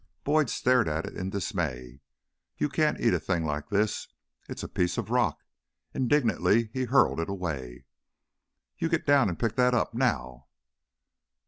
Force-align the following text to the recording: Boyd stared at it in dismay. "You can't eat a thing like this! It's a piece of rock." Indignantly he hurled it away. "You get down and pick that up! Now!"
Boyd 0.23 0.49
stared 0.49 0.89
at 0.89 1.05
it 1.05 1.15
in 1.15 1.29
dismay. 1.29 1.99
"You 2.57 2.69
can't 2.69 2.99
eat 2.99 3.13
a 3.13 3.19
thing 3.19 3.45
like 3.45 3.69
this! 3.69 4.07
It's 4.49 4.63
a 4.63 4.67
piece 4.67 4.97
of 4.97 5.11
rock." 5.11 5.43
Indignantly 5.93 6.71
he 6.73 6.85
hurled 6.85 7.19
it 7.19 7.29
away. 7.29 7.85
"You 8.79 8.89
get 8.89 9.05
down 9.05 9.29
and 9.29 9.37
pick 9.37 9.55
that 9.57 9.75
up! 9.75 9.93
Now!" 9.93 10.47